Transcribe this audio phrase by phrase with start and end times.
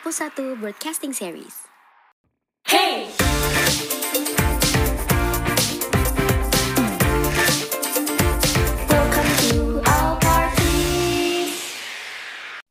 [0.00, 1.68] Apus 1 Broadcasting Series.
[2.64, 3.12] Hey!
[8.88, 11.52] Welcome to our party.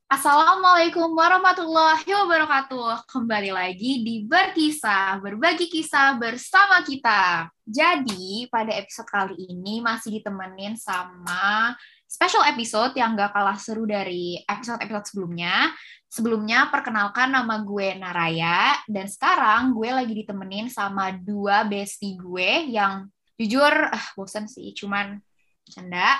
[0.09, 3.05] Assalamualaikum warahmatullahi wabarakatuh.
[3.05, 7.53] Kembali lagi di Berkisah, berbagi kisah bersama kita.
[7.61, 11.77] Jadi, pada episode kali ini masih ditemenin sama
[12.09, 15.69] special episode yang gak kalah seru dari episode-episode sebelumnya.
[16.09, 23.05] Sebelumnya, perkenalkan nama gue Naraya, dan sekarang gue lagi ditemenin sama dua bestie gue yang
[23.37, 25.21] jujur, ah, bosen sih, cuman
[25.69, 26.17] canda.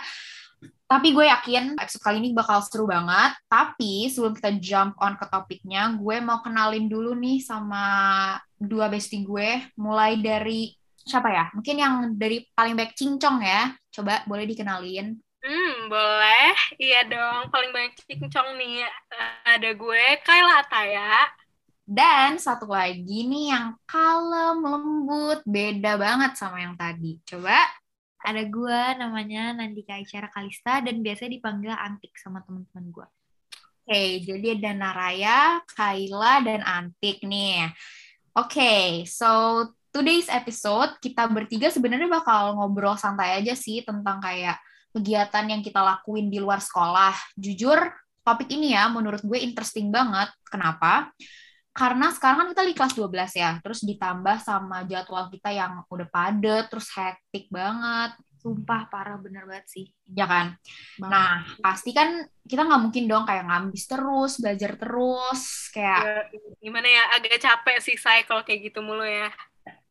[0.89, 3.37] Tapi gue yakin episode kali ini bakal seru banget.
[3.45, 7.85] Tapi sebelum kita jump on ke topiknya, gue mau kenalin dulu nih sama
[8.57, 9.69] dua bestie gue.
[9.77, 11.45] Mulai dari siapa ya?
[11.53, 13.69] Mungkin yang dari paling baik cincong ya.
[13.93, 15.13] Coba boleh dikenalin.
[15.39, 16.51] Hmm, boleh.
[16.75, 18.83] Iya dong, paling banyak cincong nih.
[18.83, 21.11] Eh, Ada gue, Kayla Ataya.
[21.89, 27.17] Dan satu lagi nih yang kalem, lembut, beda banget sama yang tadi.
[27.25, 27.57] Coba
[28.19, 33.07] Ada gue namanya Nandika Isyara Kalista dan biasanya dipanggil Antik sama teman-teman gue.
[33.87, 37.71] Oke, jadi ada Naraya, Kaila, dan Antik nih.
[38.35, 44.59] Oke, so today's episode kita bertiga sebenarnya bakal ngobrol santai aja sih tentang kayak
[44.93, 47.13] kegiatan yang kita lakuin di luar sekolah.
[47.37, 47.77] Jujur,
[48.25, 50.29] topik ini ya menurut gue interesting banget.
[50.45, 51.09] Kenapa?
[51.69, 56.09] Karena sekarang kan kita di kelas 12 ya, terus ditambah sama jadwal kita yang udah
[56.11, 58.19] padet, terus hektik banget.
[58.39, 59.85] Sumpah parah bener banget sih.
[60.11, 60.59] Ya kan?
[60.99, 66.19] Nah, pasti kan kita nggak mungkin dong kayak ngambis terus, belajar terus, kayak Ya,
[66.59, 69.31] gimana ya, agak capek sih saya kalau kayak gitu mulu ya.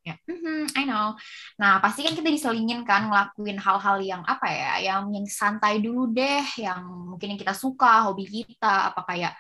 [0.09, 1.15] Ya, mhm, I know.
[1.61, 6.09] Nah, pasti kan kita diselingin kan ngelakuin hal-hal yang apa ya, yang yang santai dulu
[6.13, 6.83] deh, yang
[7.15, 9.33] mungkin yang kita suka, hobi kita, apa kayak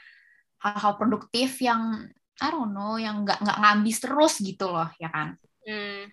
[0.60, 2.06] hal-hal produktif yang
[2.38, 5.34] I don't know, yang nggak nggak ngambis terus gitu loh, ya kan?
[5.66, 6.06] Hmm,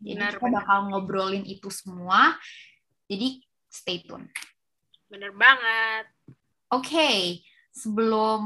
[0.00, 0.60] Jadi Benar, kita benar.
[0.62, 2.36] bakal ngobrolin itu semua.
[3.08, 4.28] Jadi stay tune.
[5.10, 6.04] bener banget.
[6.74, 7.38] Oke,
[7.76, 8.42] sebelum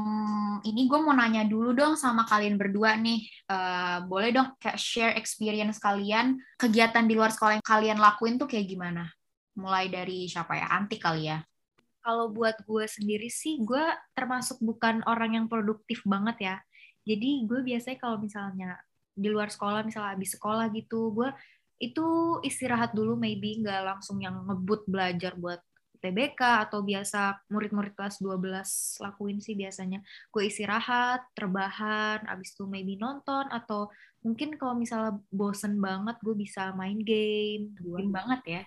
[0.67, 3.23] ini gue mau nanya dulu dong sama kalian berdua nih.
[3.47, 8.51] Eh, boleh dong kayak share experience kalian, kegiatan di luar sekolah yang kalian lakuin tuh
[8.51, 9.07] kayak gimana?
[9.55, 10.67] Mulai dari siapa ya?
[10.75, 11.39] Anti kali ya?
[12.03, 16.55] Kalau buat gue sendiri sih, gue termasuk bukan orang yang produktif banget ya.
[17.07, 18.75] Jadi gue biasanya kalau misalnya
[19.15, 21.29] di luar sekolah, misalnya habis sekolah gitu, gue
[21.81, 22.05] itu
[22.45, 25.61] istirahat dulu maybe nggak langsung yang ngebut belajar buat
[26.01, 30.01] TBK atau biasa murid-murid kelas 12 lakuin sih biasanya.
[30.33, 33.93] Gue istirahat, terbahan, abis itu maybe nonton atau
[34.25, 37.77] mungkin kalau misalnya bosen banget gue bisa main game.
[37.77, 38.63] Mungkin banget ya.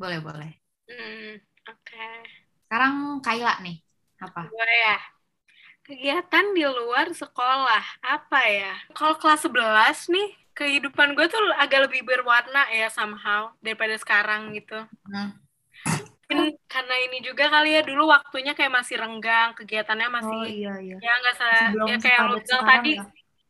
[0.00, 0.52] Boleh, boleh.
[0.88, 1.36] Hmm,
[1.68, 2.08] oke.
[2.66, 3.78] Sekarang Kaila nih.
[4.24, 4.48] Apa?
[4.48, 4.98] Gue ya,
[5.84, 8.72] kegiatan di luar sekolah, apa ya?
[8.96, 14.80] Kalau kelas 11 nih, kehidupan gue tuh agak lebih berwarna ya somehow daripada sekarang gitu.
[15.10, 15.43] Hmm.
[16.24, 20.72] Mungkin karena ini juga kali ya dulu waktunya kayak masih renggang, kegiatannya masih Oh iya
[20.80, 20.96] iya.
[20.98, 23.04] ya nggak se Sebelum ya kayak lo bilang tadi ya.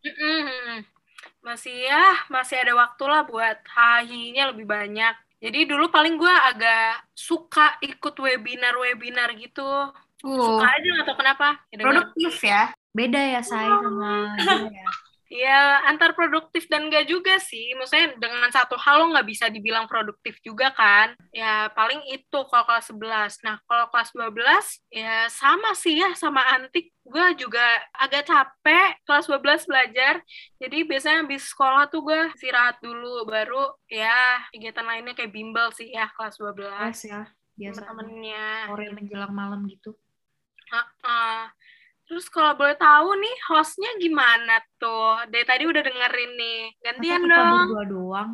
[0.05, 0.79] mm-mm.
[1.45, 5.15] masih ya masih ada waktu lah buat hahinya lebih banyak
[5.45, 9.93] jadi dulu paling gue agak suka ikut webinar webinar gitu
[10.25, 12.73] Uh, suka aja nggak tahu kenapa Ya, produktif ya.
[12.97, 14.89] Beda ya saya sama gue ya.
[15.35, 17.75] Ya antar produktif dan enggak juga sih.
[17.75, 21.19] Maksudnya dengan satu hal lo nggak bisa dibilang produktif juga kan?
[21.35, 26.39] Ya paling itu kalau kelas 11 nah kalau kelas 12 ya sama sih ya sama
[26.55, 26.95] antik.
[27.03, 27.67] Gue juga
[27.99, 30.15] agak capek kelas 12 belajar.
[30.63, 33.27] Jadi biasanya habis sekolah tuh gue istirahat dulu.
[33.27, 37.21] Baru ya kegiatan lainnya kayak bimbel sih ya kelas 12 Kelas ya.
[37.59, 37.83] Biasa.
[37.83, 39.99] Temen-temennya sore menjelang malam gitu.
[40.71, 41.43] Heeh.
[42.05, 45.25] Terus kalau boleh tahu nih hostnya gimana tuh?
[45.33, 46.61] Dari tadi udah dengerin nih.
[46.85, 47.53] Gantian Masa dong.
[47.65, 48.31] berdua doang?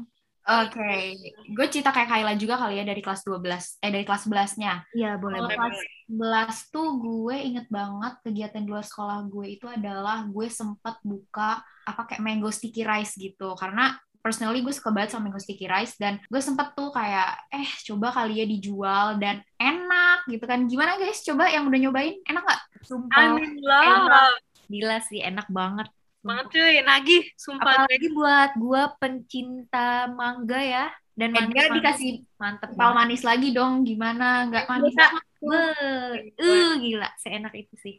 [0.51, 1.15] Oke,
[1.53, 4.83] gue cerita kayak Kaila juga kali ya dari kelas 12, eh dari kelas 11-nya.
[4.97, 5.39] Iya boleh.
[5.47, 5.79] Kalau kelas
[6.11, 11.63] 11 tuh gue inget banget kegiatan di luar sekolah gue itu adalah gue sempat buka
[11.87, 15.95] apa kayak mango sticky rice gitu karena personally gue suka banget sama mango sticky rice
[15.97, 19.80] dan gue sempet tuh kayak eh coba kali ya dijual dan enak
[20.27, 22.61] gitu kan gimana guys coba yang udah nyobain enak gak?
[22.85, 23.37] Sumpah.
[23.37, 24.41] I'm in love.
[24.71, 25.89] Gila sih enak banget.
[26.21, 27.25] Banget cuy, nagih.
[27.37, 27.87] Sumpah.
[27.87, 30.87] Apalagi buat gue pencinta mangga ya.
[31.17, 31.77] Dan dia manis-manis.
[31.77, 37.75] dikasih mantep Pal manis lagi dong gimana nggak manis banget Beuh, uh, gila, seenak itu
[37.81, 37.97] sih.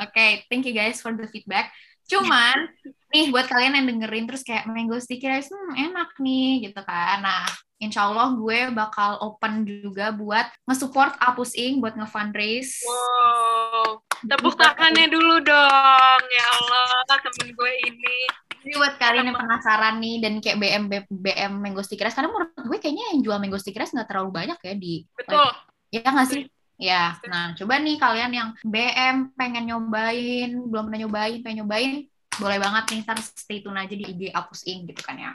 [0.00, 1.68] Oke, thank you guys for the feedback.
[2.08, 2.72] Cuman,
[3.10, 7.22] nih buat kalian yang dengerin terus kayak mango sticky rice, hmm enak nih gitu kan.
[7.22, 7.46] Nah,
[7.82, 11.82] insya Allah gue bakal open juga buat nge-support Apus Inc.
[11.82, 12.86] buat nge-fundraise.
[12.86, 14.04] Wow.
[14.20, 16.22] Tepuk tangannya dulu dong.
[16.28, 18.18] Ya Allah, temen gue ini.
[18.60, 22.52] Jadi buat kalian yang penasaran nih dan kayak BM BM Mango Sticky Rice, karena menurut
[22.52, 25.48] gue kayaknya yang jual Mango Sticky Rice nggak terlalu banyak ya di Betul.
[25.88, 26.44] Ya nggak sih?
[26.80, 32.08] Ya, nah coba nih kalian yang BM pengen nyobain, belum pernah nyobain, pengen nyobain,
[32.40, 35.32] boleh banget nih ntar stay tune aja di IG Apus Ink gitu kan ya.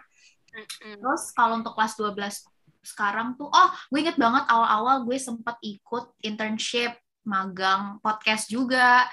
[0.81, 2.48] Terus kalau untuk kelas 12
[2.86, 9.10] sekarang tuh, oh gue inget banget awal-awal gue sempat ikut internship, magang podcast juga.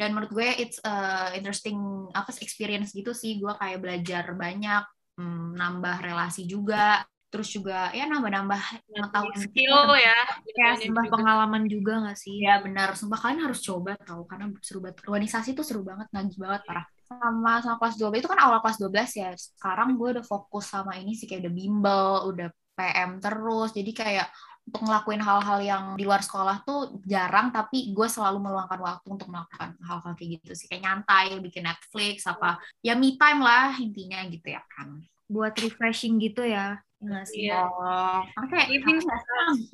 [0.00, 3.36] Dan menurut gue it's a interesting apa experience gitu sih.
[3.36, 4.82] Gue kayak belajar banyak,
[5.20, 7.04] hmm, nambah relasi juga.
[7.30, 10.18] Terus juga ya nambah-nambah pengetahuan Skill ya.
[10.50, 11.14] Kayak Banyak sembah juga.
[11.14, 12.42] pengalaman juga gak sih?
[12.42, 14.98] Ya benar, sumpah kalian harus coba tahu karena seru banget.
[15.06, 16.86] Organisasi tuh seru banget, nagih banget parah.
[17.10, 19.28] Sama sama kelas 12 itu kan awal kelas 12 ya.
[19.34, 22.48] Sekarang gue udah fokus sama ini sih kayak udah bimbel, udah
[22.78, 23.74] PM terus.
[23.74, 24.30] Jadi kayak
[24.70, 29.26] untuk ngelakuin hal-hal yang di luar sekolah tuh jarang tapi gue selalu meluangkan waktu untuk
[29.26, 34.22] melakukan hal-hal kayak gitu sih kayak nyantai bikin Netflix apa ya me time lah intinya
[34.30, 36.78] gitu ya kan Buat refreshing gitu ya.
[37.26, 37.50] Sih?
[37.50, 37.66] Iya.
[37.66, 39.06] oh nggak sih ngabis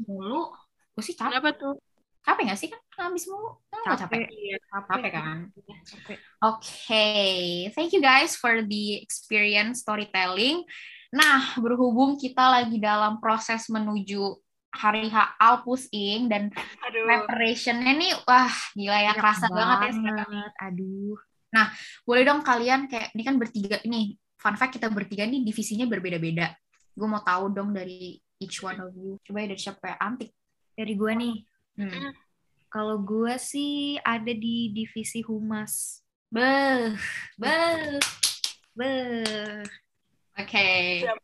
[0.08, 0.48] mulu
[0.96, 1.74] gue sih capek Kenapa tuh?
[2.26, 4.56] Capek nggak sih kan ngabis mulu Kan nggak capek Iya.
[4.66, 5.38] capek kan
[5.86, 6.18] Capek.
[6.42, 10.66] Okay, thank you guys for the experience storytelling.
[11.14, 14.34] Nah, berhubung kita lagi dalam proses menuju
[14.74, 16.50] hari H Alpus Ing dan
[16.84, 17.06] Aduh.
[17.06, 20.18] preparation-nya nih, wah gila ya, kerasa banget ya sekarang.
[20.26, 20.52] banget.
[20.60, 21.16] Aduh.
[22.04, 26.52] Boleh dong kalian kayak, ini kan bertiga, ini fun fact kita bertiga nih divisinya berbeda-beda.
[26.92, 29.16] Gue mau tahu dong dari each one of you.
[29.24, 29.96] Coba ya dari siapa ya?
[30.02, 30.34] Antik.
[30.76, 31.34] Dari gue nih.
[31.76, 32.12] Hmm.
[32.72, 36.04] Kalau gue sih ada di divisi humas.
[36.28, 36.96] Beuh,
[37.38, 38.00] beuh.
[38.76, 39.64] Beuh.
[40.36, 40.68] Oke.
[41.04, 41.18] Siap.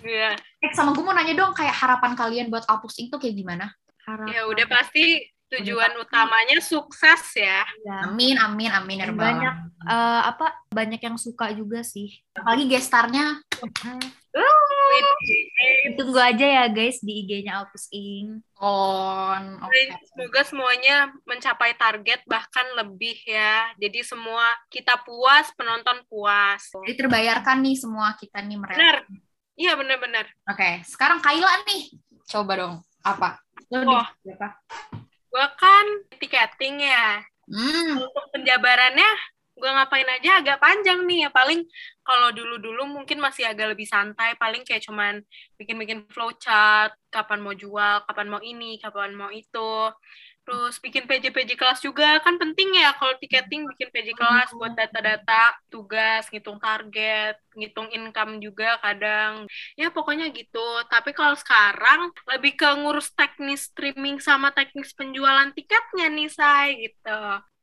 [0.00, 0.36] Iya.
[0.36, 3.72] Eh, sama gue mau nanya dong, kayak harapan kalian buat Alpus Ing tuh kayak gimana?
[4.08, 4.32] Harapan.
[4.32, 5.20] Ya udah pasti
[5.52, 7.64] tujuan utamanya sukses ya.
[7.84, 8.08] Ya.
[8.08, 8.98] Amin, amin, amin.
[9.04, 9.54] ya Banyak.
[9.84, 12.10] Eh, apa banyak yang suka juga sih.
[12.32, 13.42] apalagi gestarnya
[15.96, 18.40] Tunggu aja ya guys di IG-nya Alpus Ing.
[18.56, 23.70] on oke Semoga semuanya mencapai target bahkan lebih ya.
[23.76, 26.62] Jadi semua kita puas, penonton puas.
[26.86, 28.96] jadi terbayarkan nih semua kita nih mereka Benar.
[29.52, 30.26] Iya benar-benar.
[30.48, 31.82] oke sekarang Kaila nih
[32.24, 33.36] coba dong apa
[33.68, 33.96] Lo di
[34.32, 34.48] apa
[35.28, 35.86] Gue kan
[36.16, 37.20] tiketing ya.
[37.48, 39.10] hmm Untuk penjabarannya
[39.52, 41.60] gue ngapain aja agak panjang nih ya paling
[42.00, 45.20] kalau dulu-dulu mungkin masih agak lebih santai paling kayak cuman
[45.60, 49.92] bikin-bikin flowchart kapan mau jual kapan mau ini kapan mau itu.
[50.42, 55.54] Terus bikin PJ-PJ kelas juga kan penting ya kalau tiketing bikin PJ kelas buat data-data
[55.70, 59.46] tugas ngitung target ngitung income juga kadang.
[59.78, 60.82] Ya pokoknya gitu.
[60.90, 67.20] Tapi kalau sekarang lebih ke ngurus teknis streaming sama teknis penjualan tiketnya nih say gitu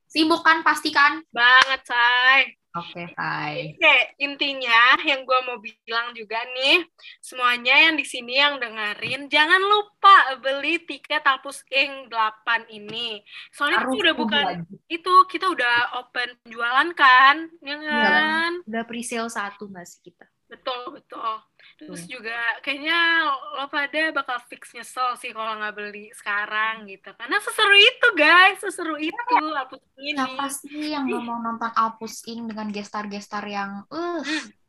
[0.09, 6.37] sibuk kan pasti kan banget say oke Hai Oke, intinya yang gue mau bilang juga
[6.53, 6.85] nih,
[7.17, 13.25] semuanya yang di sini yang dengerin, jangan lupa beli tiket Alpus Ing 8 ini.
[13.49, 14.75] Soalnya harus itu udah bukan, lagi.
[14.85, 18.51] itu kita udah open penjualan kan, ya kan?
[18.69, 20.29] Udah pre-sale satu nggak sih kita?
[20.49, 21.41] Betul, betul.
[21.79, 23.23] Terus juga kayaknya
[23.55, 27.15] lo pada bakal fix nyesel sih kalau nggak beli sekarang gitu.
[27.15, 29.15] Karena seseru itu guys, seseru itu
[29.55, 30.19] Alpus ini.
[30.19, 34.21] siapa sih yang nggak mau nonton Alpus Ing dengan gestar-gestar yang uh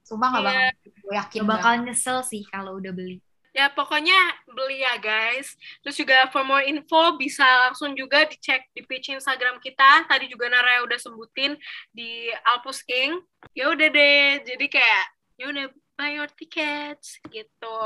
[0.06, 0.50] sumpah nggak Iya.
[0.54, 3.18] bakal gue yakin Gak bakal nyesel sih kalau udah beli.
[3.50, 4.14] Ya pokoknya
[4.46, 5.58] beli ya guys.
[5.82, 10.06] Terus juga for more info bisa langsung juga dicek di page Instagram kita.
[10.06, 11.58] Tadi juga Nara udah sebutin
[11.90, 13.18] di Alpus King.
[13.50, 14.46] Ya udah deh.
[14.46, 15.66] Jadi kayak ya udah
[16.00, 17.76] buy your tickets gitu.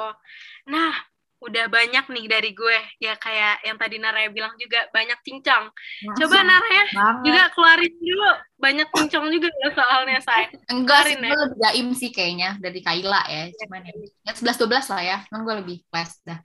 [0.70, 0.94] Nah,
[1.42, 2.78] udah banyak nih dari gue.
[3.02, 5.66] Ya kayak yang tadi Nara bilang juga banyak cincang.
[6.14, 7.22] Coba Nara ya Banget.
[7.26, 8.30] juga keluarin dulu.
[8.54, 10.46] Banyak cincang juga loh soalnya saya.
[10.70, 13.92] enggak sih Keluarin gue lebih jaim sih kayaknya dari Kaila ya cuman ya
[14.24, 16.38] ya 11 12 lah ya kan gue lebih flash dah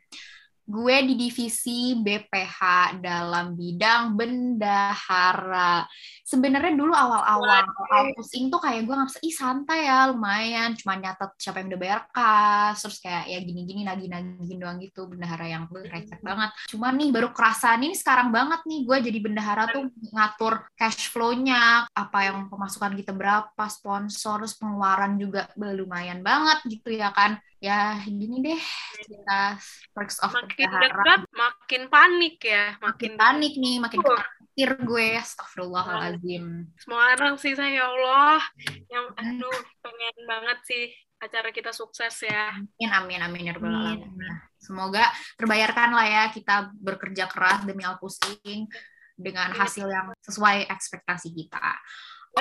[0.70, 2.58] gue di divisi BPH
[3.02, 5.82] dalam bidang bendahara.
[6.22, 11.34] Sebenarnya dulu awal-awal Alpus Ing tuh kayak gue nggak ih santai ya lumayan, cuma nyatet
[11.42, 15.90] siapa yang udah bayar kas, terus kayak ya gini-gini nagih-nagihin doang gitu bendahara yang gue
[15.90, 16.54] receh banget.
[16.70, 21.90] Cuman nih baru kerasa nih sekarang banget nih gue jadi bendahara tuh ngatur cash flow-nya,
[21.90, 27.42] apa yang pemasukan kita berapa, sponsor, terus pengeluaran juga lumayan banget gitu ya kan.
[27.60, 28.62] Ya gini deh
[29.04, 29.60] kita
[29.92, 32.80] perks of Makin dekat, makin panik ya.
[32.80, 34.16] Makin Makin panik nih, makin Uh.
[34.16, 35.08] khawatir gue.
[35.20, 36.46] Astagfirullahaladzim.
[36.80, 38.40] semua orang sih saya ya Allah
[38.88, 40.84] yang aduh pengen banget sih
[41.20, 43.44] acara kita sukses ya Amin, amin, amin.
[43.44, 43.76] ya Rabbal.
[43.76, 44.08] Alamin.
[44.56, 45.04] Semoga
[45.36, 48.72] terbayarkan lah ya kita bekerja keras demi Alpusing.
[49.20, 49.68] dengan Iya.
[49.68, 51.60] hasil yang sesuai ekspektasi kita.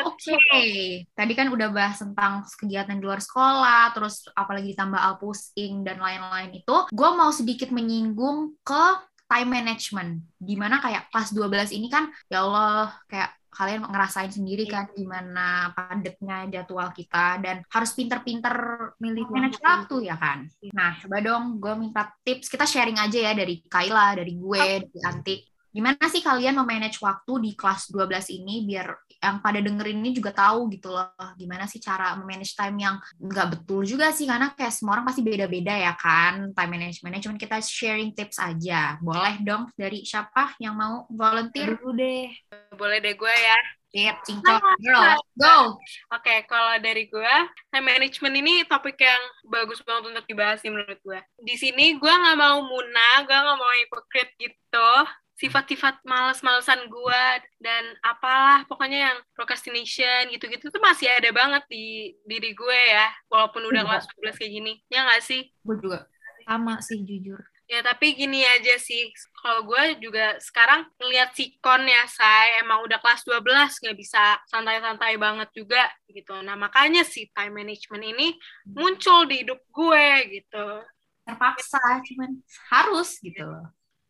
[0.07, 0.69] Oke, Betul.
[1.17, 6.55] tadi kan udah bahas tentang kegiatan di luar sekolah, terus apalagi ditambah Alpusing dan lain-lain
[6.55, 8.85] itu, gue mau sedikit menyinggung ke
[9.29, 10.23] time management.
[10.39, 15.75] Di mana kayak kelas 12 ini kan, ya Allah, kayak kalian ngerasain sendiri kan gimana
[15.75, 18.55] padatnya jadwal kita dan harus pinter-pinter
[19.03, 20.47] milih manage waktu ya kan.
[20.71, 22.47] Nah, coba dong gue minta tips.
[22.47, 25.41] Kita sharing aja ya dari Kaila, dari gue, dari Antik.
[25.69, 30.31] Gimana sih kalian memanage waktu di kelas 12 ini biar yang pada dengerin ini juga
[30.31, 31.11] tahu gitu loh.
[31.35, 35.23] Gimana sih cara memanage time yang nggak betul juga sih karena kayak semua orang pasti
[35.23, 37.21] beda-beda ya kan time management.
[37.21, 38.97] Cuman kita sharing tips aja.
[39.03, 41.79] Boleh dong dari siapa yang mau volunteer?
[41.79, 42.31] dulu deh
[42.75, 43.59] Boleh deh gue ya.
[43.89, 45.81] Tip, cincok, girl, go!
[46.13, 47.35] Oke, kalau dari gue,
[47.73, 51.17] time management ini topik yang bagus banget untuk dibahas sih menurut gue.
[51.41, 54.93] Di sini gue nggak mau muna, gue nggak mau hypocrite gitu.
[55.39, 57.25] Sifat-sifat males-malesan gue
[57.63, 63.07] dan apalah pokoknya yang procrastination gitu-gitu tuh masih ada banget di diri gue ya.
[63.31, 63.89] Walaupun udah Iya.
[63.89, 64.73] kelas 12 kayak gini.
[64.91, 65.47] Ya nggak sih?
[65.63, 66.11] Gue juga.
[66.49, 67.37] sama sih jujur
[67.69, 69.13] Ya tapi gini aja sih,
[69.45, 75.21] kalau gue juga sekarang ngeliat sikon ya, saya emang udah kelas 12, nggak bisa santai-santai
[75.21, 76.33] banget juga gitu.
[76.41, 78.33] Nah makanya sih time management ini
[78.73, 80.07] muncul di hidup gue
[80.41, 80.67] gitu.
[81.29, 82.41] Terpaksa, cuman
[82.73, 83.69] harus gitu loh.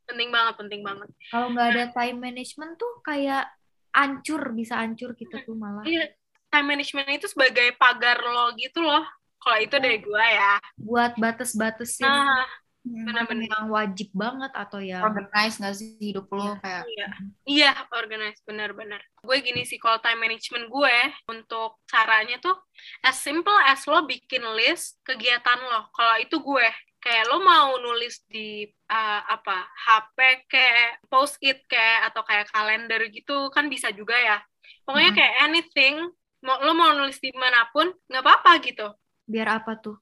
[0.09, 1.09] Penting banget, penting banget.
[1.29, 3.45] kalau nggak ada time management tuh kayak
[3.93, 6.09] ancur bisa ancur kita tuh malah Iya,
[6.49, 9.05] time management itu sebagai pagar lo gitu loh.
[9.39, 10.59] Kalau itu dari gue ya.
[10.77, 12.43] buat batas-batasin Nah,
[12.89, 13.47] mana benar-benar.
[13.53, 17.09] yang wajib banget atau yang Organize gak sih hidup lo kayak Iya,
[17.45, 18.99] iya, organize benar-benar.
[19.21, 20.97] Gue gini sih, kalau time management gue
[21.29, 22.57] untuk caranya tuh
[23.05, 25.93] as simple as lo bikin list kegiatan lo.
[25.93, 26.67] Kalau itu gue
[26.99, 33.01] kayak lo mau nulis di uh, apa HP kayak post it kayak atau kayak kalender
[33.09, 34.39] gitu kan bisa juga ya.
[34.83, 35.95] Pokoknya kayak anything
[36.41, 38.89] mau lo mau nulis di mana pun nggak apa-apa gitu.
[39.25, 40.01] biar apa tuh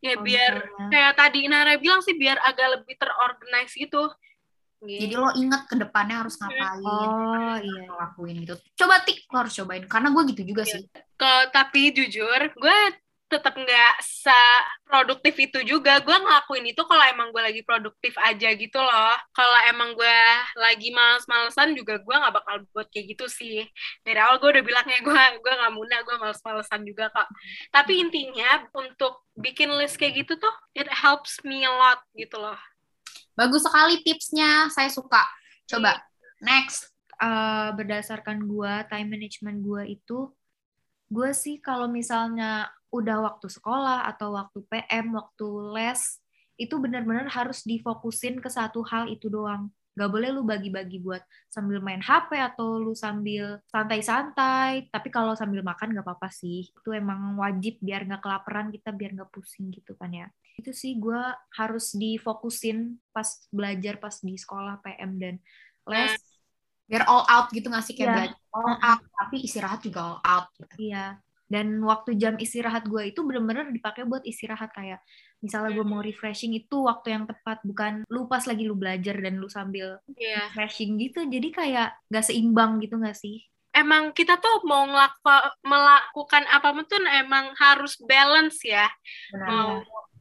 [0.00, 4.10] Ya Kalau biar misalnya- kayak tadi Nara bilang sih biar agak lebih terorganize gitu.
[4.82, 5.16] jadi Gitu.
[5.16, 9.54] lo inget ke depannya harus ngapain oh iya lo lakuin gitu coba tik lo harus
[9.54, 10.72] cobain karena gue gitu juga Iya.
[10.74, 10.82] sih
[11.14, 12.78] Kalau tapi jujur, gue
[13.26, 15.98] tetap nggak seproduktif itu juga.
[16.04, 19.16] Gue ngelakuin itu kalau emang gue lagi produktif aja gitu loh.
[19.34, 20.18] Kalau emang gue
[20.56, 23.66] lagi males-malesan juga gue nggak bakal buat kayak gitu sih.
[24.06, 27.28] Dari awal gue udah bilangnya gue gue nggak muna, gue males-malesan juga kok.
[27.74, 32.58] Tapi intinya untuk bikin list kayak gitu tuh it helps me a lot gitu loh.
[33.34, 35.26] bagus sekali tipsnya saya suka
[35.66, 35.98] coba
[36.38, 40.34] next Eh, berdasarkan gua time management gua itu
[41.14, 46.00] gue sih kalau misalnya udah waktu sekolah atau waktu PM waktu les
[46.54, 51.78] itu benar-benar harus difokusin ke satu hal itu doang gak boleh lu bagi-bagi buat sambil
[51.78, 57.38] main HP atau lu sambil santai-santai tapi kalau sambil makan gak apa-apa sih itu emang
[57.38, 60.26] wajib biar gak kelaparan kita biar gak pusing gitu kan ya
[60.58, 61.22] itu sih gue
[61.58, 65.34] harus difokusin pas belajar pas di sekolah PM dan
[65.90, 66.14] les
[66.90, 68.14] biar all out gitu nggak sih kayak Iya.
[68.18, 70.74] belajar all out tapi istirahat juga all out gitu.
[70.90, 71.06] Iya.
[71.44, 75.04] Dan waktu jam istirahat gue itu bener-bener dipakai buat istirahat kayak
[75.44, 79.36] misalnya gue mau refreshing itu waktu yang tepat bukan lu pas lagi lu belajar dan
[79.36, 80.48] lu sambil Iya.
[80.48, 83.44] refreshing gitu jadi kayak gak seimbang gitu gak sih?
[83.74, 84.88] Emang kita tuh mau
[85.66, 88.88] melakukan apa pun tuh emang harus balance ya.
[89.34, 89.46] Benar.
[89.50, 89.70] mau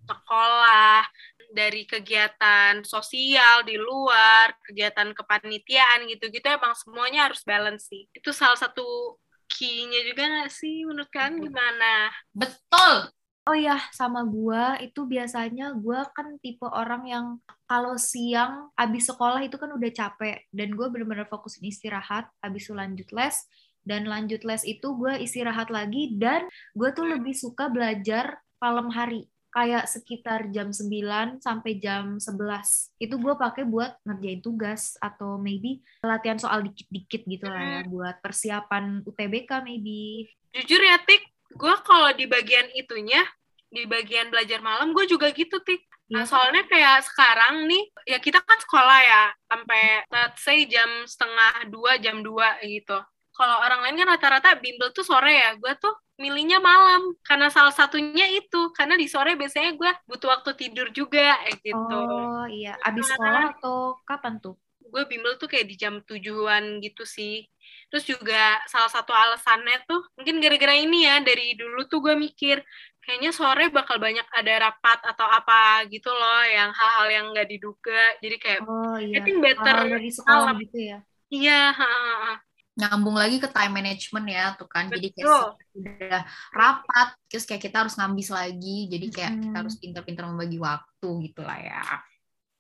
[0.03, 1.08] sekolah,
[1.53, 8.10] dari kegiatan sosial di luar, kegiatan kepanitiaan gitu-gitu emang semuanya harus balance sih.
[8.10, 9.15] Itu salah satu
[9.50, 10.86] key-nya juga nggak sih?
[10.88, 12.12] Menurut kalian gimana?
[12.32, 13.12] betul.
[13.44, 17.26] Oh ya, sama gua itu biasanya gua kan tipe orang yang
[17.68, 20.48] kalau siang abis sekolah itu kan udah capek.
[20.48, 23.36] Dan gue bener-bener fokusin istirahat, abis itu lanjut les.
[23.84, 29.28] Dan lanjut les itu gue istirahat lagi dan gue tuh lebih suka belajar malam hari
[29.53, 35.86] kayak sekitar jam 9 sampai jam 11 itu gue pakai buat ngerjain tugas atau maybe
[36.01, 42.13] latihan soal dikit-dikit gitu lah ya buat persiapan UTBK maybe Jujur ya, Tik, gue kalau
[42.13, 43.25] di bagian itunya,
[43.74, 45.81] di bagian belajar malam, gue juga gitu, Tik.
[46.13, 46.29] Nah, Iya.
[46.29, 51.98] soalnya kayak sekarang nih, ya kita kan sekolah ya, sampai let's say jam setengah dua,
[51.98, 53.01] jam dua gitu.
[53.34, 57.02] Kalau orang lain kan rata-rata bimbel tuh sore ya, gue tuh milihnya malam.
[57.25, 61.74] Karena salah satunya itu, karena di sore biasanya gue butuh waktu tidur juga, gitu.
[61.74, 64.56] Oh iya, abis sekolah atau kapan tuh?
[64.94, 67.50] Gue bimbel tuh kayak di jam tujuan gitu sih.
[67.90, 72.62] Terus juga salah satu alasannya tuh, mungkin gara-gara ini ya, dari dulu tuh gue mikir,
[73.02, 78.02] kayaknya sore bakal banyak ada rapat atau apa gitu loh, yang hal-hal yang nggak diduga.
[78.22, 80.58] Jadi kayak, Oh I iya, think better hal dari sekolah malam.
[80.62, 80.98] gitu ya.
[81.34, 82.34] Iya, ha, ha, ha.
[82.74, 85.30] Nyambung lagi ke time management ya tuh kan jadi kayak
[85.77, 86.22] udah
[86.53, 89.58] rapat terus kayak kita harus ngambis lagi jadi kayak kita Mm-mm.
[89.62, 91.84] harus pintar-pintar membagi waktu gitu lah ya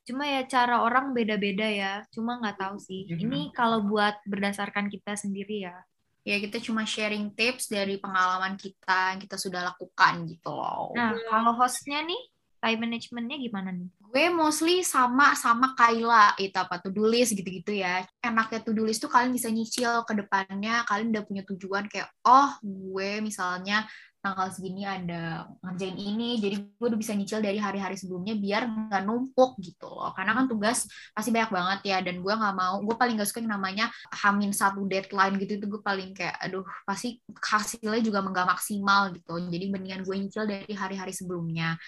[0.03, 2.03] Cuma ya cara orang beda-beda ya.
[2.11, 3.07] Cuma nggak tahu sih.
[3.07, 3.19] Mhm.
[3.23, 5.79] Ini kalau buat berdasarkan kita sendiri ya.
[6.23, 11.11] ya kita cuma sharing tips dari pengalaman kita yang kita sudah lakukan gitu loh Nah,
[11.27, 12.21] kalau hostnya nih,
[12.63, 13.91] time managementnya gimana nih?
[14.13, 18.05] gue mostly sama sama Kayla itu apa to do list gitu-gitu ya.
[18.21, 22.13] Enaknya to do list tuh kalian bisa nyicil ke depannya kalian udah punya tujuan kayak
[22.21, 23.89] oh gue misalnya
[24.23, 29.01] tanggal segini ada ngerjain ini jadi gue udah bisa nyicil dari hari-hari sebelumnya biar nggak
[29.01, 30.13] numpuk gitu loh.
[30.13, 33.41] Karena kan tugas pasti banyak banget ya dan gue nggak mau gue paling gak suka
[33.41, 38.45] yang namanya hamin satu deadline gitu itu gue paling kayak aduh pasti hasilnya juga nggak
[38.45, 39.41] maksimal gitu.
[39.41, 41.81] Jadi mendingan gue nyicil dari hari-hari sebelumnya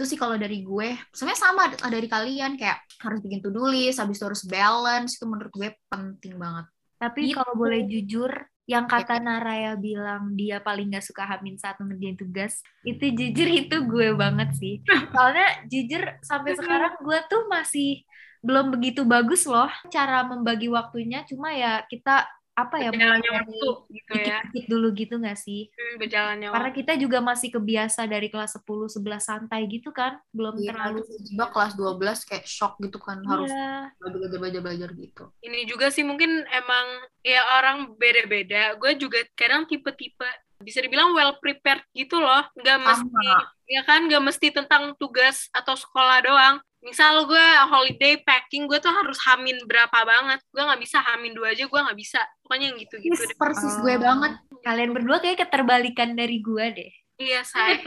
[0.00, 4.00] itu sih kalau dari gue sebenarnya sama dari kalian kayak harus bikin to do list
[4.00, 6.66] habis itu harus balance itu menurut gue penting banget
[7.00, 7.36] Tapi Gitu.
[7.36, 8.32] kalau boleh jujur,
[8.68, 13.76] yang kata Naraya bilang dia paling nggak suka hamin saat ngerjain tugas, itu jujur itu
[13.88, 14.74] gue banget sih.
[15.12, 18.04] Soalnya jujur sampai sekarang gue tuh masih
[18.44, 21.24] belum begitu bagus loh cara membagi waktunya.
[21.28, 22.28] Cuma ya kita
[22.58, 24.42] apa ya Berjalannya waktu gitu ya.
[24.42, 25.70] dikit-dikit dulu gitu nggak sih?
[25.70, 26.78] Hmm, berjalannya Karena waktu.
[26.82, 31.46] kita juga masih kebiasa dari kelas 10 11 santai gitu kan, belum Iya, terlalu tiba
[31.48, 33.94] kelas 12 kayak shock gitu kan harus Iya.
[34.02, 36.86] belajar belajar belajar gitu Ini juga sih mungkin emang
[37.22, 38.74] ya orang beda-beda.
[38.76, 40.26] Gue juga kadang tipe-tipe
[40.60, 42.44] bisa dibilang well prepared gitu loh.
[42.52, 43.28] Nggak mesti
[43.70, 46.56] ya kan nggak mesti tentang tugas atau sekolah doang.
[46.80, 50.40] Misal gue holiday packing, gue tuh harus hamin berapa banget.
[50.48, 52.20] Gue nggak bisa hamin dua aja, gue nggak bisa.
[52.40, 53.36] Pokoknya yang gitu-gitu deh.
[53.36, 54.00] persis gue Oh.
[54.00, 56.92] banget Kalian berdua kayak keterbalikan dari gue deh.
[57.20, 57.80] Iya, say.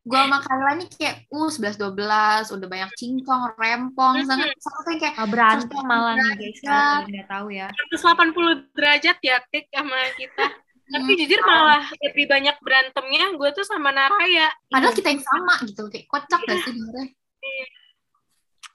[0.00, 5.28] gue sama Kayla nih kayak uh 11 12 udah banyak cincong rempong sangat sampai kayak
[5.28, 10.46] berantem malah nih guys kalian nggak tahu ya 180 derajat ya, Tik, sama kita.
[10.90, 14.48] Tapi jujur malah lebih banyak berantemnya gue tuh sama Naraya.
[14.72, 16.74] padahal kita yang sama gitu kayak kocak gak sih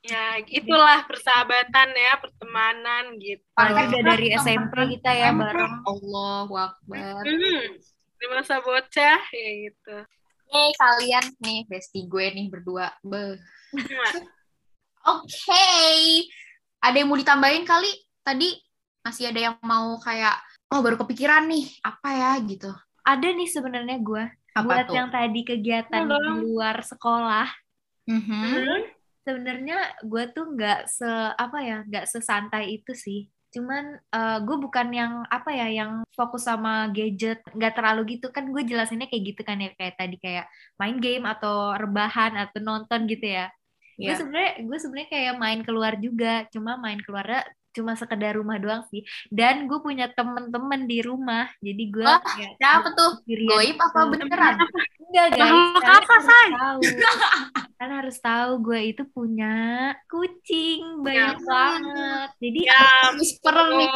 [0.06, 3.42] Ya, itulah persahabatan ya, pertemanan gitu.
[3.58, 5.42] Apalagi udah dari SMP kita ya SMP.
[5.42, 7.62] bareng Allah Akbar Hmm,
[8.22, 9.96] di masa bocah ya gitu.
[10.54, 13.42] Nih kalian nih bestie gue nih berdua Beh.
[13.74, 14.14] Mwah.
[15.10, 15.66] Oke
[16.86, 17.90] ada yang mau ditambahin kali
[18.22, 18.54] tadi
[19.02, 20.38] masih ada yang mau kayak
[20.70, 22.70] oh baru kepikiran nih apa ya gitu
[23.02, 26.18] ada nih sebenarnya gue apa buat tuh yang tadi kegiatan Halo.
[26.22, 27.50] di luar sekolah
[28.06, 28.22] Mhm.
[28.22, 28.82] Hmm,
[29.26, 33.26] sebenarnya gue tuh nggak se apa ya nggak sesantai itu sih.
[33.50, 33.98] Cuman
[34.46, 38.30] gue bukan yang apa ya yang fokus sama gadget nggak terlalu gitu.
[38.30, 40.46] Kan gue jelasinnya kayak gitu kan ya kayak tadi kayak
[40.78, 43.50] main game atau rebahan atau nonton gitu ya.
[43.96, 44.20] Gue Iya.
[44.20, 46.44] sebenarnya gue sebenarnya kayak main keluar juga.
[46.52, 49.04] Cuma main keluarnya cuma sekedar rumah doang sih.
[49.28, 53.12] Dan gue punya temen-temen di rumah jadi gue Wah, kayak siapa tuh?
[53.28, 54.56] goib apa beneran?
[55.06, 56.48] Enggak guys, Makhluk apa, harus Say?
[56.50, 56.80] tahu.
[57.76, 59.54] Kalian harus tahu gue itu punya
[60.08, 61.04] kucing.
[61.04, 61.44] Banyak Ya.
[61.44, 62.30] banget.
[62.40, 63.90] Jadi Ya, whisperer nih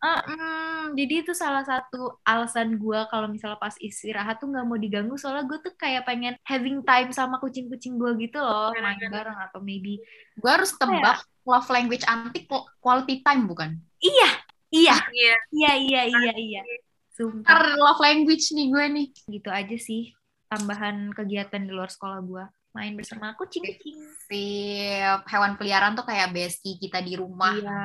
[0.00, 4.80] eh, mm, jadi itu salah satu alasan gue kalau misalnya pas istirahat tuh nggak mau
[4.80, 9.36] diganggu soalnya gue tuh kayak pengen having time sama kucing-kucing gue gitu loh, main bareng
[9.36, 10.00] atau maybe
[10.36, 12.48] gue harus tebak love language antik
[12.80, 14.30] quality time bukan iya,
[14.72, 15.34] iya, Iya.
[15.52, 16.62] iya, iya, iya, iya.
[17.10, 17.76] Sumpah.
[17.76, 20.16] Love language nih gue nih Gitu aja sih
[20.48, 22.44] tambahan kegiatan di luar sekolah gue.
[22.72, 23.98] Main bersama kucing-kucing.
[24.30, 25.20] Sip.
[25.28, 27.80] hewan peliharaan tuh kayak bestie kita di rumah Iya.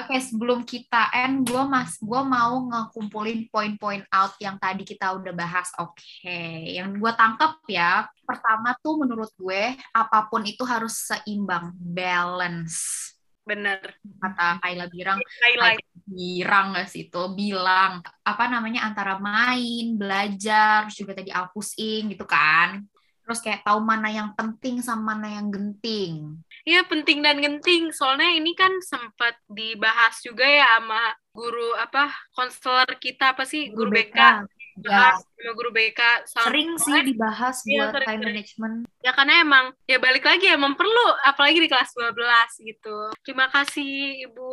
[0.00, 5.32] Oke, sebelum kita end, gue mas, gue mau ngekumpulin poin-poin out yang tadi kita udah
[5.36, 5.68] bahas.
[5.76, 13.12] Oke, yang gue tangkap ya, pertama tuh menurut gue apa pun itu harus seimbang, balance.
[13.44, 13.82] Bener.
[14.20, 15.84] Kata Kayla Birang, Highlight.
[16.06, 22.24] Birang nggak sih itu bilang apa namanya antara main, belajar, terus juga tadi pusing gitu
[22.24, 22.82] kan.
[23.24, 26.40] Terus kayak tahu mana yang penting sama mana yang genting.
[26.66, 27.88] Iya penting dan genting.
[27.94, 33.90] Soalnya ini kan sempat dibahas juga ya sama guru apa konselor kita apa sih guru,
[33.90, 34.16] BK.
[34.16, 34.42] Ya,
[34.80, 36.00] Bahas sama guru BK.
[36.24, 38.28] Sama- Sering sih dibahas Iya, buat sering, time sering.
[38.32, 38.74] management.
[39.04, 42.96] Ya karena emang ya balik lagi emang perlu apalagi di kelas 12 gitu.
[43.24, 44.50] Terima kasih Ibu.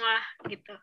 [0.00, 0.74] Wah, gitu.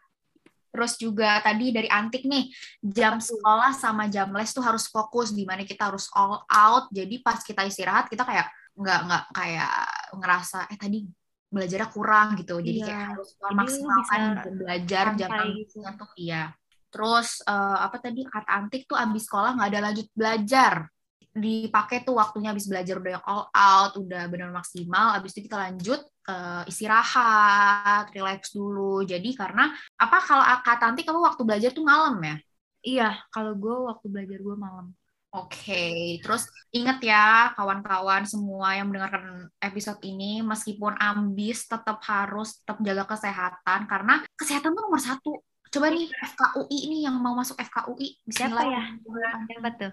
[0.77, 2.53] Terus juga tadi dari antik nih,
[2.85, 6.85] jam sekolah sama jam les tuh harus fokus di mana kita harus all out.
[6.93, 9.73] Jadi pas kita istirahat kita kayak nggak nggak kayak
[10.13, 11.01] ngerasa eh tadi
[11.49, 12.61] belajarnya kurang gitu.
[12.61, 12.85] Jadi Iya.
[12.85, 14.21] kayak harus maksimalkan
[14.53, 15.77] belajar jam gitu.
[16.21, 16.53] iya.
[16.93, 20.73] Terus eh, apa tadi kata antik tuh abis sekolah nggak ada lanjut belajar.
[21.37, 25.57] Dipakai tuh waktunya habis belajar udah yang all out, udah benar maksimal, habis itu kita
[25.57, 29.05] lanjut ke istirahat, relax dulu.
[29.05, 29.69] Jadi karena
[30.01, 32.35] apa kalau Kak Tanti kamu waktu belajar tuh malam ya?
[32.81, 34.87] Iya, kalau gue waktu belajar gue malam.
[35.35, 42.81] Oke, terus inget ya kawan-kawan semua yang mendengarkan episode ini, meskipun ambis tetap harus tetap
[42.81, 45.37] jaga kesehatan karena kesehatan tuh nomor satu.
[45.67, 48.65] Coba nih FKUI ini yang mau masuk FKUI, Siapa Bismillah.
[48.71, 48.83] ya?
[49.51, 49.91] Siapa tuh?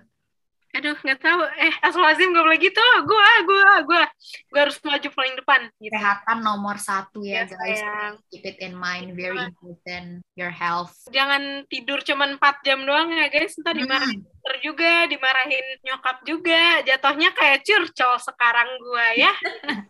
[0.85, 1.41] Aduh, nggak tahu.
[1.57, 2.85] Eh, Aswazim gak boleh gitu.
[3.09, 4.05] Gue, gue, gue.
[4.53, 5.61] Gue harus maju paling depan.
[5.81, 5.89] Gitu.
[5.89, 7.81] Kesehatan nomor satu ya, Ya, guys.
[7.81, 8.15] sayang.
[8.29, 10.21] Keep it in mind, very important.
[10.37, 10.93] Your health.
[11.09, 13.57] Jangan tidur cuma 4 jam doang ya, guys.
[13.57, 14.29] Ntar dimarahin Hmm.
[14.29, 16.63] dokter juga, dimarahin nyokap juga.
[16.85, 19.33] Jatuhnya kayak curcol sekarang gue ya.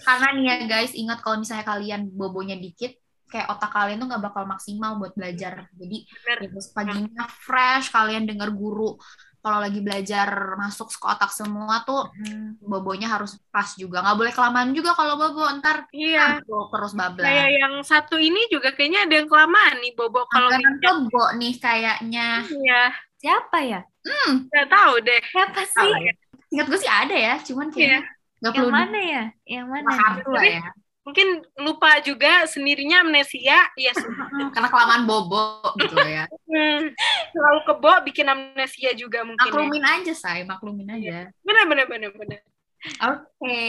[0.00, 2.96] Karena nih ya guys, ingat kalau misalnya kalian bobonya dikit,
[3.28, 5.68] kayak otak kalian tuh nggak bakal maksimal buat belajar.
[5.76, 6.38] Jadi Bener.
[6.48, 8.96] ya, paginya fresh, kalian dengar guru
[9.40, 12.60] kalau lagi belajar masuk ke otak semua tuh Hmm.
[12.60, 14.04] bobonya harus pas juga.
[14.04, 16.44] Nggak boleh kelamaan juga kalau bobo, ntar Iya.
[16.44, 17.24] terus bablas.
[17.26, 20.28] Kayak yang satu ini juga kayaknya ada yang kelamaan nih, Bobo.
[20.28, 22.44] Kalau kebo nih kayaknya.
[22.46, 22.82] Iya,
[23.20, 23.84] Siapa ya?
[24.00, 25.20] Hmm, nggak tahu deh.
[25.28, 25.92] Siapa sih?
[26.08, 26.12] ya.
[26.50, 28.00] Ingat gue sih ada ya, cuman kayaknya
[28.40, 29.24] nggak Yang perlu mana ya?
[29.44, 29.88] Yang mana?
[29.92, 30.62] kartu lah ya.
[31.00, 33.72] Mungkin lupa juga sendirinya amnesia.
[33.74, 34.04] Iya sih.
[34.54, 36.24] Karena kelamaan bobo gitu ya.
[36.50, 36.90] Hmm,
[37.30, 39.38] Terlalu kebo bikin amnesia juga mungkin.
[39.38, 39.54] Ya.
[39.54, 41.30] Maklumin aja, say, maklumin aja.
[41.46, 42.42] Bener, bener, bener, bener.
[42.80, 43.68] Oke,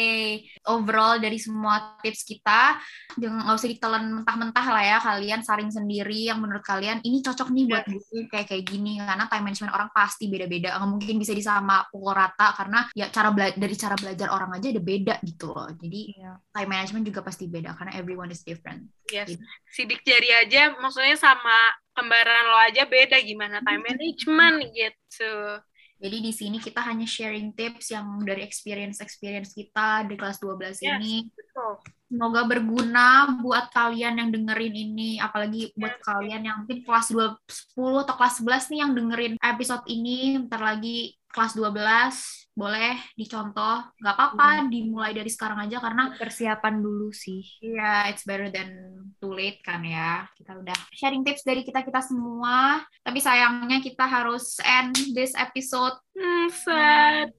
[0.71, 2.79] overall dari semua tips kita,
[3.19, 4.97] jangan nggak usah ditelan mentah-mentah lah ya.
[5.03, 9.03] Kalian saring sendiri yang menurut kalian ini cocok nih buat gue kayak kayak gini.
[9.03, 10.79] Karena time management orang pasti beda-beda.
[10.79, 14.67] Nggak mungkin bisa disama pukul rata karena ya cara bela- dari cara belajar orang aja
[14.71, 15.69] udah beda gitu loh.
[15.75, 16.31] Jadi Iya.
[16.55, 18.87] time management juga pasti beda karena everyone is different.
[19.11, 19.27] Yes.
[19.27, 19.43] Gitu.
[19.71, 25.33] Sidik jari aja, maksudnya sama kembaran lo aja beda gimana time management gitu.
[26.01, 30.97] Jadi di sini kita hanya sharing tips yang dari experience-experience kita di kelas 12 Yes.
[30.97, 31.29] ini.
[31.29, 31.77] Betul.
[32.09, 36.03] Semoga berguna buat kalian yang dengerin ini, apalagi buat Yes.
[36.03, 40.59] kalian yang mungkin kelas 2, 10 atau kelas 11 nih yang dengerin episode ini, bentar
[40.59, 43.79] lagi kelas 12, boleh dicontoh.
[43.97, 47.41] Nggak apa-apa, dimulai dari sekarang aja karena Persiapan dulu sih.
[47.63, 48.69] ya it's better than
[49.23, 50.27] too late kan ya.
[50.35, 56.51] Kita udah sharing tips dari kita-kita semua, tapi sayangnya kita harus end this episode Hmm,
[56.51, 57.31] sad.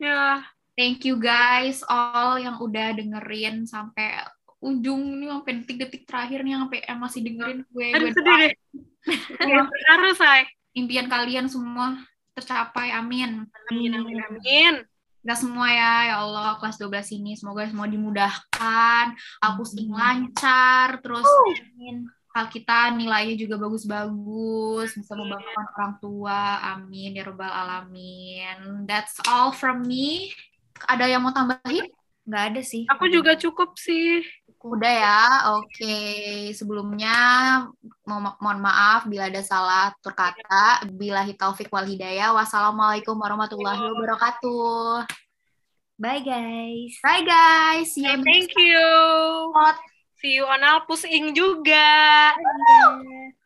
[0.00, 0.42] Ya,
[0.74, 4.26] Thank you guys all yang udah dengerin sampai
[4.58, 8.44] ujung nih sampai detik-detik terakhir nih sampai yang masih dengerin gue aduh gue.
[9.92, 10.48] Harus, say.
[10.74, 12.00] impian kalian semua
[12.34, 13.46] tercapai amin.
[13.70, 14.74] Amin, amin, amin.
[15.24, 21.24] Kita semua ya ya Allah kelas 12 ini semoga semua dimudahkan, hapus ing lancar terus
[22.34, 26.60] hal kita nilainya juga bagus-bagus, bisa membanggakan orang tua.
[26.76, 28.84] Amin ya robbal alamin.
[28.84, 30.34] That's all from me.
[30.84, 31.88] Ada yang mau tambahin?
[32.28, 32.84] Nggak ada sih.
[32.90, 34.26] Aku juga cukup sih.
[34.64, 35.20] Udah ya,
[35.60, 35.96] oke.
[36.56, 37.16] Sebelumnya
[38.08, 40.88] mo- mohon maaf bila ada salah tutur kata.
[40.88, 42.32] Bilahi taufik wal hidayah.
[42.32, 45.04] Wassalamualaikum warahmatullahi wabarakatuh.
[46.00, 46.96] Bye guys.
[47.04, 47.92] Bye guys.
[47.92, 48.88] See you Thank you.
[49.52, 49.76] spot.
[50.18, 52.32] See you on Alpus Ing juga.
[52.32, 53.36] Bye.